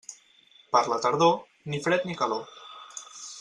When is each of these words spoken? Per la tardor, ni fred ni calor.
Per 0.75 0.81
la 0.93 0.97
tardor, 1.03 1.35
ni 1.73 1.81
fred 1.89 2.09
ni 2.09 2.17
calor. 2.23 2.57